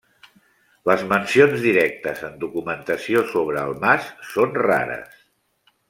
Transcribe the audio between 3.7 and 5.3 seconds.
mas són rares.